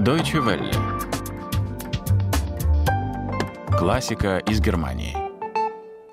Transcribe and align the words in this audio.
Deutsche 0.00 0.38
Welle. 0.38 0.72
Классика 3.78 4.38
из 4.38 4.58
Германии. 4.58 5.14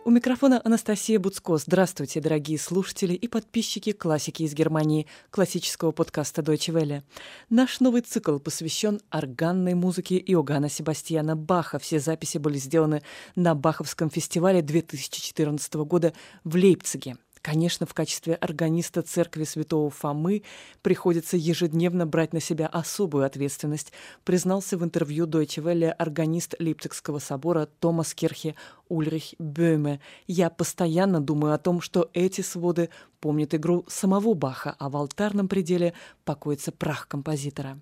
У 0.03 0.09
микрофона 0.09 0.59
Анастасия 0.61 1.19
Буцко. 1.19 1.55
Здравствуйте, 1.55 2.19
дорогие 2.19 2.59
слушатели 2.59 3.13
и 3.13 3.29
подписчики 3.29 3.93
классики 3.93 4.43
из 4.43 4.53
Германии, 4.53 5.07
классического 5.29 5.93
подкаста 5.93 6.41
Deutsche 6.41 6.73
Welle. 6.73 7.03
Наш 7.49 7.79
новый 7.79 8.01
цикл 8.01 8.39
посвящен 8.39 8.99
органной 9.09 9.73
музыке 9.73 10.17
Иоганна 10.17 10.67
Себастьяна 10.67 11.37
Баха. 11.37 11.79
Все 11.79 12.01
записи 12.01 12.39
были 12.39 12.57
сделаны 12.57 13.03
на 13.37 13.55
Баховском 13.55 14.09
фестивале 14.09 14.61
2014 14.61 15.75
года 15.75 16.11
в 16.43 16.55
Лейпциге. 16.55 17.15
Конечно, 17.47 17.85
в 17.85 17.93
качестве 17.93 18.35
органиста 18.35 19.01
церкви 19.03 19.45
святого 19.45 19.89
Фомы 19.89 20.43
приходится 20.81 21.37
ежедневно 21.37 22.05
брать 22.05 22.33
на 22.33 22.41
себя 22.41 22.67
особую 22.67 23.23
ответственность, 23.25 23.93
признался 24.25 24.77
в 24.77 24.83
интервью 24.83 25.27
Deutsche 25.27 25.63
Welle 25.63 25.91
органист 25.91 26.55
Лейпцигского 26.59 27.19
собора 27.19 27.69
Томас 27.79 28.13
Кирхе 28.13 28.55
Ульрих 28.89 29.33
Бöhme. 29.39 30.01
«Я 30.27 30.49
постоянно 30.49 31.21
думаю 31.21 31.53
о 31.53 31.57
том, 31.57 31.79
что 31.79 32.09
эти 32.11 32.41
своды 32.41 32.89
помнят 33.21 33.55
игру 33.55 33.85
самого 33.87 34.33
Баха, 34.33 34.75
а 34.77 34.89
в 34.89 34.97
алтарном 34.97 35.47
пределе 35.47 35.93
покоится 36.25 36.73
прах 36.73 37.07
композитора». 37.07 37.79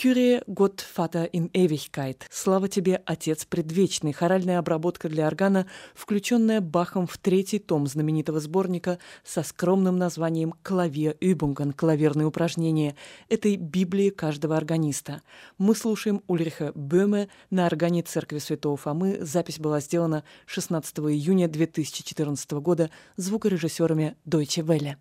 Kyrie, 0.00 0.42
Год, 0.46 0.82
Vater 0.96 1.30
in 1.30 1.50
Ewigkeit. 1.52 2.22
Слава 2.30 2.68
тебе, 2.68 3.02
Отец 3.04 3.44
предвечный. 3.44 4.14
Хоральная 4.14 4.58
обработка 4.58 5.10
для 5.10 5.26
органа, 5.26 5.66
включенная 5.94 6.62
Бахом 6.62 7.06
в 7.06 7.18
третий 7.18 7.58
том 7.58 7.86
знаменитого 7.86 8.40
сборника 8.40 8.98
со 9.24 9.42
скромным 9.42 9.98
названием 9.98 10.54
«Клавир 10.62 11.18
Übungen»– 11.20 11.74
«Клавирные 11.76 12.26
упражнения» 12.26 12.96
этой 13.28 13.56
Библии 13.56 14.08
каждого 14.08 14.56
органиста. 14.56 15.20
Мы 15.58 15.74
слушаем 15.74 16.22
Ульриха 16.28 16.72
Бöhme 16.74 17.28
на 17.50 17.66
органе 17.66 18.00
Церкви 18.00 18.38
Святого 18.38 18.78
Фомы. 18.78 19.18
Запись 19.20 19.58
была 19.58 19.80
сделана 19.80 20.24
16 20.46 20.98
июня 21.00 21.46
2014 21.46 22.52
года 22.52 22.88
звукорежиссерами 23.16 24.16
Deutsche 24.24 24.64
Welle. 24.64 24.96